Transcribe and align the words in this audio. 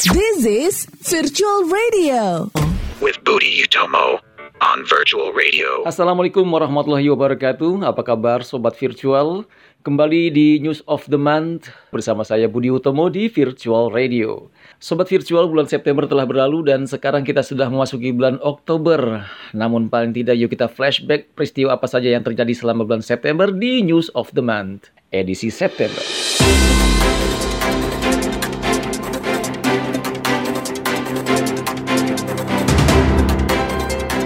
This 0.00 0.48
is 0.48 0.88
Virtual 1.12 1.68
Radio. 1.68 2.48
with 3.04 3.20
Booty 3.20 3.60
Utomo 3.60 4.16
on 4.64 4.80
virtual 4.88 5.28
radio. 5.36 5.84
Assalamualaikum 5.84 6.40
warahmatullahi 6.48 7.04
wabarakatuh. 7.12 7.84
Apa 7.84 8.00
kabar 8.00 8.40
sobat 8.40 8.80
virtual? 8.80 9.44
Kembali 9.84 10.32
di 10.32 10.56
News 10.56 10.80
of 10.88 11.04
the 11.04 11.20
Month 11.20 11.68
bersama 11.92 12.24
saya 12.24 12.48
Budi 12.48 12.72
Utomo 12.72 13.12
di 13.12 13.28
Virtual 13.28 13.92
Radio. 13.92 14.48
Sobat 14.80 15.04
virtual 15.12 15.52
bulan 15.52 15.68
September 15.68 16.08
telah 16.08 16.24
berlalu 16.24 16.64
dan 16.64 16.88
sekarang 16.88 17.20
kita 17.20 17.44
sudah 17.44 17.68
memasuki 17.68 18.08
bulan 18.16 18.40
Oktober. 18.40 19.28
Namun 19.52 19.92
paling 19.92 20.16
tidak 20.16 20.40
yuk 20.40 20.48
kita 20.48 20.72
flashback 20.72 21.28
peristiwa 21.36 21.76
apa 21.76 21.84
saja 21.84 22.08
yang 22.08 22.24
terjadi 22.24 22.56
selama 22.56 22.88
bulan 22.88 23.04
September 23.04 23.52
di 23.52 23.84
News 23.84 24.08
of 24.16 24.32
the 24.32 24.40
Month 24.40 24.88
edisi 25.12 25.52
September. 25.52 26.00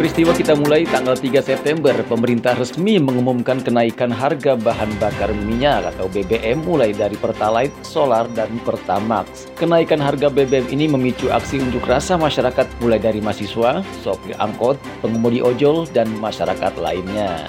Peristiwa 0.04 0.36
kita 0.36 0.52
mulai 0.52 0.84
tanggal 0.84 1.16
3 1.16 1.40
September. 1.40 1.96
Pemerintah 2.04 2.52
resmi 2.52 3.00
mengumumkan 3.00 3.56
kenaikan 3.64 4.12
harga 4.12 4.52
bahan 4.52 4.92
bakar 5.00 5.32
minyak 5.32 5.96
atau 5.96 6.12
BBM 6.12 6.60
mulai 6.60 6.92
dari 6.92 7.16
Pertalite, 7.16 7.72
Solar, 7.80 8.28
dan 8.36 8.52
Pertamax. 8.68 9.48
Kenaikan 9.56 10.04
harga 10.04 10.28
BBM 10.28 10.68
ini 10.68 10.92
memicu 10.92 11.32
aksi 11.32 11.56
unjuk 11.56 11.88
rasa 11.88 12.20
masyarakat 12.20 12.68
mulai 12.84 13.00
dari 13.00 13.24
mahasiswa, 13.24 13.80
sopir 14.04 14.36
angkot, 14.36 14.76
pengemudi 15.00 15.40
ojol, 15.40 15.88
dan 15.96 16.12
masyarakat 16.20 16.76
lainnya. 16.76 17.48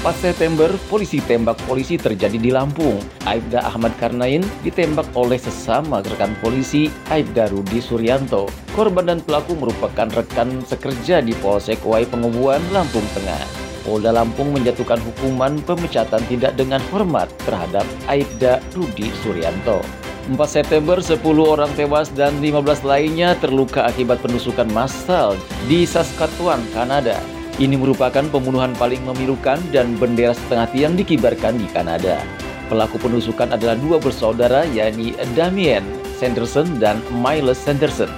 4 0.00 0.16
September, 0.16 0.72
polisi 0.88 1.20
tembak 1.20 1.60
polisi 1.68 2.00
terjadi 2.00 2.40
di 2.40 2.48
Lampung. 2.48 2.96
Aibda 3.28 3.60
Ahmad 3.68 3.92
Karnain 4.00 4.40
ditembak 4.64 5.04
oleh 5.12 5.36
sesama 5.36 6.00
rekan 6.00 6.32
polisi 6.40 6.88
Aibda 7.12 7.52
Rudi 7.52 7.84
Suryanto. 7.84 8.48
Korban 8.72 9.12
dan 9.12 9.20
pelaku 9.20 9.52
merupakan 9.52 10.08
rekan 10.16 10.64
sekerja 10.64 11.20
di 11.20 11.36
Polsek 11.44 11.84
Wai 11.84 12.08
Pengebuan, 12.08 12.64
Lampung 12.72 13.04
Tengah. 13.12 13.44
Polda 13.84 14.14
Lampung 14.14 14.54
menjatuhkan 14.56 15.02
hukuman 15.02 15.60
pemecatan 15.68 16.22
tidak 16.30 16.56
dengan 16.56 16.80
hormat 16.88 17.28
terhadap 17.44 17.84
Aibda 18.08 18.64
Rudi 18.72 19.12
Suryanto. 19.20 19.84
4 20.30 20.38
September, 20.46 21.02
10 21.02 21.20
orang 21.42 21.68
tewas 21.76 22.08
dan 22.14 22.38
15 22.38 22.86
lainnya 22.86 23.34
terluka 23.42 23.84
akibat 23.90 24.22
penusukan 24.22 24.70
massal 24.70 25.34
di 25.66 25.82
Saskatchewan, 25.82 26.62
Kanada. 26.70 27.41
Ini 27.60 27.76
merupakan 27.76 28.24
pembunuhan 28.32 28.72
paling 28.80 29.04
memilukan 29.04 29.60
dan 29.68 30.00
bendera 30.00 30.32
setengah 30.32 30.68
tiang 30.72 30.94
dikibarkan 30.96 31.60
di 31.60 31.68
Kanada. 31.68 32.24
Pelaku 32.72 32.96
penusukan 32.96 33.52
adalah 33.52 33.76
dua 33.76 34.00
bersaudara 34.00 34.64
yakni 34.64 35.12
Damien 35.36 35.84
Sanderson 36.16 36.80
dan 36.80 37.04
Miles 37.12 37.60
Sanderson. 37.60 38.08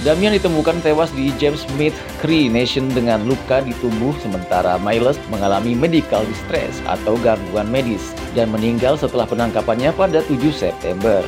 Damian 0.00 0.32
ditemukan 0.32 0.80
tewas 0.80 1.12
di 1.12 1.28
James 1.36 1.66
Smith 1.68 1.92
Cree 2.22 2.48
Nation 2.48 2.88
dengan 2.88 3.20
luka 3.26 3.60
di 3.60 3.76
tubuh 3.84 4.16
sementara 4.22 4.80
Miles 4.80 5.20
mengalami 5.28 5.76
medical 5.76 6.24
distress 6.24 6.80
atau 6.88 7.20
gangguan 7.20 7.68
medis 7.68 8.16
dan 8.32 8.48
meninggal 8.48 8.96
setelah 8.96 9.28
penangkapannya 9.28 9.92
pada 9.92 10.24
7 10.24 10.40
September. 10.54 11.20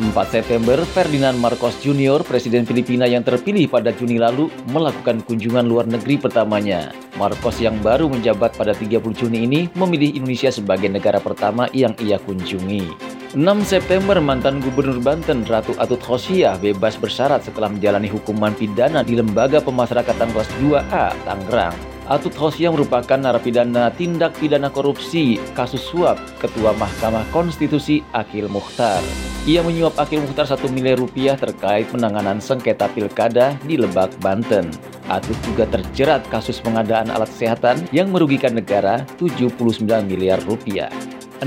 4 0.00 0.16
September, 0.32 0.80
Ferdinand 0.96 1.36
Marcos 1.36 1.76
Jr., 1.84 2.24
Presiden 2.24 2.64
Filipina 2.64 3.04
yang 3.04 3.20
terpilih 3.20 3.68
pada 3.68 3.92
Juni 3.92 4.16
lalu, 4.16 4.48
melakukan 4.72 5.20
kunjungan 5.28 5.68
luar 5.68 5.84
negeri 5.84 6.16
pertamanya. 6.16 6.96
Marcos 7.20 7.60
yang 7.60 7.76
baru 7.84 8.08
menjabat 8.08 8.56
pada 8.56 8.72
30 8.72 8.96
Juni 9.12 9.44
ini 9.44 9.60
memilih 9.76 10.16
Indonesia 10.16 10.48
sebagai 10.48 10.88
negara 10.88 11.20
pertama 11.20 11.68
yang 11.76 11.92
ia 12.00 12.16
kunjungi. 12.16 12.88
6 13.36 13.44
September, 13.62 14.16
mantan 14.24 14.64
Gubernur 14.64 15.04
Banten 15.04 15.44
Ratu 15.44 15.76
Atut 15.76 16.00
Khosyah 16.00 16.56
bebas 16.56 16.96
bersyarat 16.96 17.44
setelah 17.44 17.68
menjalani 17.68 18.08
hukuman 18.08 18.56
pidana 18.56 19.04
di 19.04 19.20
Lembaga 19.20 19.60
Pemasyarakatan 19.60 20.32
kelas 20.32 20.50
2A, 20.64 21.12
Tangerang. 21.28 21.89
Atut 22.10 22.34
Khosyah 22.34 22.74
merupakan 22.74 23.14
narapidana 23.14 23.94
tindak 23.94 24.34
pidana 24.34 24.66
korupsi 24.66 25.38
kasus 25.54 25.78
suap 25.78 26.18
Ketua 26.42 26.74
Mahkamah 26.74 27.22
Konstitusi 27.30 28.02
Akil 28.10 28.50
Mukhtar. 28.50 28.98
Ia 29.46 29.62
menyuap 29.62 29.94
Akil 29.94 30.18
Mukhtar 30.18 30.42
1 30.42 30.74
miliar 30.74 30.98
rupiah 30.98 31.38
terkait 31.38 31.86
penanganan 31.86 32.42
sengketa 32.42 32.90
pilkada 32.90 33.54
di 33.62 33.78
Lebak, 33.78 34.10
Banten. 34.18 34.74
Atut 35.06 35.38
juga 35.46 35.70
terjerat 35.70 36.26
kasus 36.34 36.58
pengadaan 36.58 37.14
alat 37.14 37.30
kesehatan 37.30 37.86
yang 37.94 38.10
merugikan 38.10 38.58
negara 38.58 39.06
79 39.22 39.54
miliar 40.02 40.42
rupiah. 40.50 40.90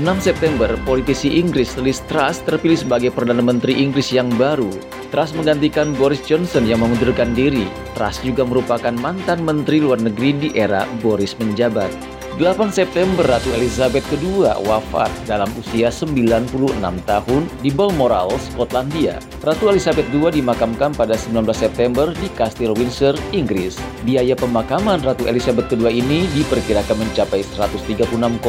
September, 0.24 0.72
politisi 0.88 1.28
Inggris 1.44 1.76
Liz 1.76 2.00
Truss 2.08 2.40
terpilih 2.40 2.80
sebagai 2.80 3.12
Perdana 3.12 3.44
Menteri 3.44 3.84
Inggris 3.84 4.08
yang 4.16 4.32
baru. 4.40 4.72
Truss 5.14 5.30
menggantikan 5.30 5.94
Boris 5.94 6.18
Johnson 6.26 6.66
yang 6.66 6.82
mengundurkan 6.82 7.38
diri. 7.38 7.70
Truss 7.94 8.18
juga 8.26 8.42
merupakan 8.42 8.90
mantan 8.90 9.46
Menteri 9.46 9.78
Luar 9.78 10.02
Negeri 10.02 10.34
di 10.34 10.48
era 10.58 10.82
Boris 11.06 11.38
menjabat. 11.38 11.86
8 12.34 12.74
September, 12.74 13.22
Ratu 13.22 13.46
Elizabeth 13.54 14.02
II 14.10 14.42
wafat 14.66 15.06
dalam 15.22 15.46
usia 15.54 15.86
96 15.86 16.50
tahun 17.06 17.42
di 17.62 17.70
Balmoral, 17.70 18.26
Skotlandia. 18.42 19.22
Ratu 19.38 19.70
Elizabeth 19.70 20.10
II 20.10 20.34
dimakamkan 20.34 20.90
pada 20.90 21.14
19 21.14 21.46
September 21.54 22.10
di 22.10 22.26
Kastil 22.34 22.74
Windsor, 22.74 23.14
Inggris. 23.30 23.78
Biaya 24.02 24.34
pemakaman 24.34 24.98
Ratu 24.98 25.30
Elizabeth 25.30 25.70
II 25.70 25.94
ini 25.94 26.26
diperkirakan 26.34 26.98
mencapai 26.98 27.46
136,4 27.54 28.42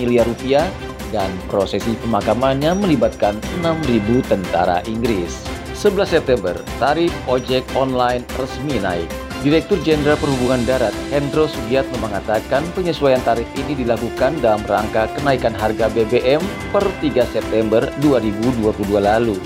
miliar 0.00 0.24
rupiah 0.24 0.64
dan 1.12 1.28
prosesi 1.52 1.92
pemakamannya 2.00 2.72
melibatkan 2.80 3.36
6.000 3.60 4.24
tentara 4.24 4.80
Inggris. 4.88 5.57
11 5.78 6.10
September, 6.10 6.58
tarif 6.82 7.14
ojek 7.30 7.62
online 7.78 8.26
resmi 8.34 8.82
naik. 8.82 9.06
Direktur 9.46 9.78
Jenderal 9.86 10.18
Perhubungan 10.18 10.58
Darat 10.66 10.90
Hendro 11.14 11.46
Sugiatno 11.46 11.94
mengatakan 12.02 12.66
penyesuaian 12.74 13.22
tarif 13.22 13.46
ini 13.54 13.78
dilakukan 13.78 14.42
dalam 14.42 14.58
rangka 14.66 15.06
kenaikan 15.14 15.54
harga 15.54 15.86
BBM 15.94 16.42
per 16.74 16.82
3 16.82 17.22
September 17.30 17.86
2022 18.02 18.74
lalu. 18.98 19.38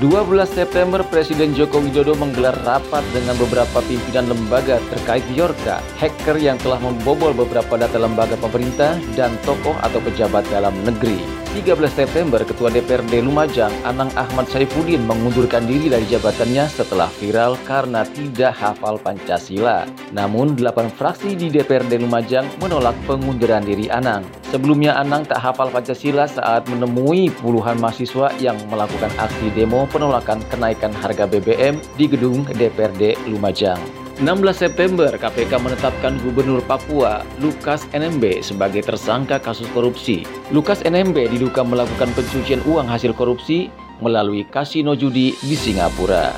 12 0.00 0.48
September 0.48 1.04
Presiden 1.04 1.52
Joko 1.52 1.84
Widodo 1.84 2.16
menggelar 2.16 2.56
rapat 2.64 3.04
dengan 3.12 3.36
beberapa 3.36 3.84
pimpinan 3.84 4.32
lembaga 4.32 4.80
terkait 4.88 5.22
Biorka, 5.28 5.84
hacker 6.00 6.40
yang 6.40 6.56
telah 6.64 6.80
membobol 6.80 7.36
beberapa 7.36 7.76
data 7.76 8.00
lembaga 8.00 8.40
pemerintah 8.40 8.96
dan 9.12 9.36
tokoh 9.44 9.76
atau 9.84 10.00
pejabat 10.00 10.48
dalam 10.48 10.72
negeri. 10.88 11.43
13 11.54 11.86
September, 11.86 12.42
Ketua 12.42 12.66
DPRD 12.66 13.22
Lumajang, 13.22 13.70
Anang 13.86 14.10
Ahmad 14.18 14.50
Saifuddin 14.50 15.06
mengundurkan 15.06 15.62
diri 15.70 15.86
dari 15.86 16.02
jabatannya 16.10 16.66
setelah 16.66 17.06
viral 17.22 17.54
karena 17.62 18.02
tidak 18.02 18.58
hafal 18.58 18.98
Pancasila. 18.98 19.86
Namun, 20.10 20.58
8 20.58 20.90
fraksi 20.90 21.38
di 21.38 21.54
DPRD 21.54 22.02
Lumajang 22.02 22.50
menolak 22.58 22.98
pengunduran 23.06 23.62
diri 23.62 23.86
Anang. 23.86 24.26
Sebelumnya, 24.50 24.98
Anang 24.98 25.30
tak 25.30 25.38
hafal 25.46 25.70
Pancasila 25.70 26.26
saat 26.26 26.66
menemui 26.66 27.30
puluhan 27.38 27.78
mahasiswa 27.78 28.34
yang 28.42 28.58
melakukan 28.66 29.14
aksi 29.14 29.54
demo 29.54 29.86
penolakan 29.94 30.42
kenaikan 30.50 30.90
harga 30.90 31.22
BBM 31.30 31.78
di 31.94 32.10
gedung 32.10 32.42
DPRD 32.50 33.30
Lumajang. 33.30 34.03
16 34.22 34.54
September, 34.54 35.10
KPK 35.10 35.58
menetapkan 35.58 36.14
Gubernur 36.22 36.62
Papua, 36.62 37.26
Lukas 37.42 37.82
NMB, 37.90 38.46
sebagai 38.46 38.86
tersangka 38.86 39.42
kasus 39.42 39.66
korupsi. 39.74 40.22
Lukas 40.54 40.86
NMB 40.86 41.34
diduga 41.34 41.66
melakukan 41.66 42.14
pencucian 42.14 42.62
uang 42.62 42.86
hasil 42.86 43.10
korupsi 43.10 43.74
melalui 43.98 44.46
kasino 44.46 44.94
judi 44.94 45.34
di 45.42 45.56
Singapura. 45.58 46.30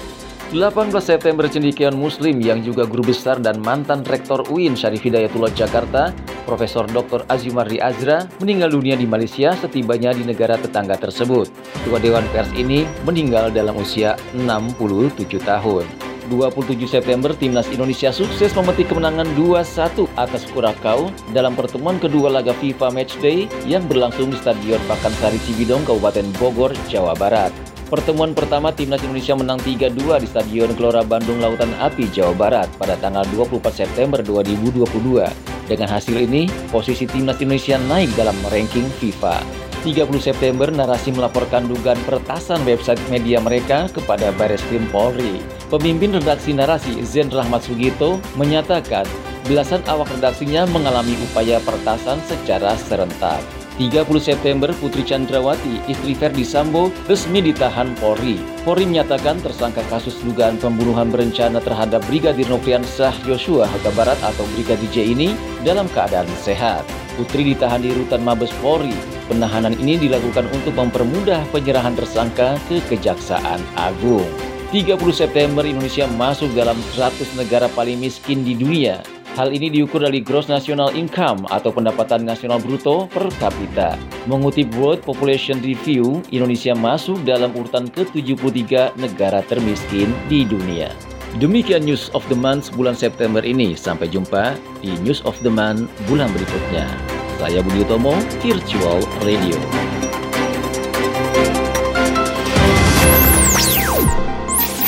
18 0.56 0.88
September 1.02 1.44
cendikiawan 1.50 1.98
muslim 1.98 2.40
yang 2.40 2.64
juga 2.64 2.88
guru 2.88 3.12
besar 3.12 3.42
dan 3.44 3.60
mantan 3.60 4.06
rektor 4.08 4.46
UIN 4.48 4.72
Syarif 4.72 5.04
Hidayatullah 5.04 5.52
Jakarta, 5.52 6.16
Profesor 6.48 6.88
Dr. 6.88 7.28
Azumardi 7.28 7.76
Azra 7.82 8.24
meninggal 8.40 8.72
dunia 8.72 8.96
di 8.96 9.04
Malaysia 9.04 9.52
setibanya 9.58 10.16
di 10.16 10.24
negara 10.24 10.56
tetangga 10.56 10.96
tersebut. 10.96 11.50
Ketua 11.82 11.98
Dewan 12.00 12.24
Pers 12.30 12.48
ini 12.56 12.88
meninggal 13.04 13.52
dalam 13.52 13.76
usia 13.76 14.14
67 14.32 15.42
tahun. 15.42 16.05
27 16.28 16.86
September, 16.86 17.30
Timnas 17.32 17.70
Indonesia 17.70 18.10
sukses 18.10 18.52
memetik 18.52 18.90
kemenangan 18.90 19.26
2-1 19.38 20.06
atas 20.18 20.42
Kurakau 20.50 21.08
dalam 21.30 21.54
pertemuan 21.54 21.96
kedua 21.96 22.28
laga 22.28 22.52
FIFA 22.58 22.90
Matchday 22.90 23.46
yang 23.64 23.86
berlangsung 23.86 24.30
di 24.30 24.38
Stadion 24.38 24.82
Pakansari 24.90 25.38
Cibidong, 25.46 25.86
Kabupaten 25.86 26.26
Bogor, 26.36 26.74
Jawa 26.90 27.14
Barat. 27.14 27.54
Pertemuan 27.86 28.34
pertama 28.34 28.74
Timnas 28.74 28.98
Indonesia 29.06 29.38
menang 29.38 29.62
3-2 29.62 30.18
di 30.18 30.26
Stadion 30.26 30.74
Gelora 30.74 31.06
Bandung 31.06 31.38
Lautan 31.38 31.70
Api, 31.78 32.10
Jawa 32.10 32.34
Barat 32.34 32.66
pada 32.82 32.98
tanggal 32.98 33.22
24 33.30 33.62
September 33.70 34.18
2022. 34.26 35.22
Dengan 35.70 35.90
hasil 35.94 36.18
ini, 36.18 36.50
posisi 36.74 37.06
Timnas 37.06 37.38
Indonesia 37.38 37.78
naik 37.78 38.10
dalam 38.18 38.34
ranking 38.50 38.90
FIFA. 38.98 39.66
30 39.86 40.18
September, 40.18 40.66
Narasi 40.66 41.14
melaporkan 41.14 41.70
dugaan 41.70 41.98
peretasan 42.02 42.58
website 42.66 42.98
media 43.06 43.38
mereka 43.38 43.86
kepada 43.86 44.34
Baris 44.34 44.62
Krim 44.66 44.82
Polri. 44.90 45.38
Pemimpin 45.66 46.14
redaksi 46.14 46.54
Narasi, 46.54 47.02
Zen 47.02 47.26
Rahmat 47.26 47.66
Sugito, 47.66 48.22
menyatakan 48.38 49.02
belasan 49.50 49.82
awak 49.90 50.06
redaksinya 50.14 50.62
mengalami 50.70 51.18
upaya 51.26 51.58
peretasan 51.58 52.22
secara 52.22 52.78
serentak. 52.78 53.42
30 53.74 54.06
September, 54.22 54.70
Putri 54.78 55.02
Chandrawati, 55.02 55.82
istri 55.90 56.14
Verdi 56.14 56.46
Sambo, 56.46 56.94
resmi 57.10 57.42
ditahan 57.42 57.98
Polri. 57.98 58.38
Polri 58.62 58.86
menyatakan 58.86 59.42
tersangka 59.42 59.82
kasus 59.90 60.16
dugaan 60.22 60.54
pembunuhan 60.54 61.10
berencana 61.10 61.58
terhadap 61.58 62.00
Brigadir 62.06 62.46
Nofriansah 62.46 63.12
Yosua 63.26 63.66
Huta 63.66 63.90
Barat 63.98 64.16
atau 64.22 64.46
Brigadir 64.54 64.88
J 64.94 64.96
ini 65.18 65.34
dalam 65.66 65.90
keadaan 65.90 66.30
sehat. 66.40 66.86
Putri 67.18 67.52
ditahan 67.52 67.82
di 67.82 67.90
rutan 67.90 68.22
Mabes 68.22 68.54
Polri. 68.62 68.94
Penahanan 69.26 69.74
ini 69.82 69.98
dilakukan 69.98 70.46
untuk 70.54 70.78
mempermudah 70.78 71.42
penyerahan 71.50 71.98
tersangka 71.98 72.54
ke 72.70 72.78
Kejaksaan 72.86 73.60
Agung. 73.74 74.55
30 74.74 74.98
September 75.14 75.62
Indonesia 75.62 76.10
masuk 76.18 76.50
dalam 76.58 76.74
100 76.98 77.38
negara 77.38 77.70
paling 77.70 78.02
miskin 78.02 78.42
di 78.42 78.58
dunia. 78.58 78.98
Hal 79.38 79.54
ini 79.54 79.70
diukur 79.70 80.02
dari 80.02 80.18
Gross 80.24 80.50
National 80.50 80.90
Income 80.96 81.46
atau 81.52 81.70
pendapatan 81.70 82.26
nasional 82.26 82.58
bruto 82.58 83.06
per 83.06 83.30
kapita. 83.38 83.94
Mengutip 84.26 84.66
World 84.74 85.06
Population 85.06 85.62
Review, 85.62 86.24
Indonesia 86.34 86.74
masuk 86.74 87.22
dalam 87.22 87.54
urutan 87.54 87.86
ke-73 87.92 88.96
negara 88.98 89.44
termiskin 89.46 90.10
di 90.26 90.42
dunia. 90.42 90.90
Demikian 91.36 91.84
News 91.84 92.08
of 92.16 92.24
the 92.32 92.38
Month 92.38 92.72
bulan 92.74 92.96
September 92.96 93.44
ini. 93.44 93.76
Sampai 93.76 94.08
jumpa 94.08 94.56
di 94.80 94.96
News 95.04 95.20
of 95.28 95.36
the 95.44 95.52
Month 95.52 95.86
bulan 96.08 96.32
berikutnya. 96.32 96.88
Saya 97.36 97.60
Budi 97.60 97.84
Utomo, 97.84 98.16
Virtual 98.40 99.04
Radio. 99.20 99.60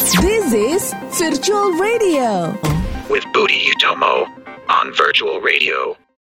This 0.09 0.55
is 0.55 0.95
Virtual 1.19 1.73
Radio. 1.73 2.59
With 3.11 3.31
Booty 3.35 3.61
Utomo 3.67 4.27
on 4.67 4.95
Virtual 4.95 5.39
Radio. 5.43 5.99